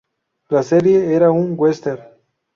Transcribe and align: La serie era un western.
La 0.49 0.63
serie 0.63 1.13
era 1.13 1.29
un 1.29 1.53
western. 1.55 2.01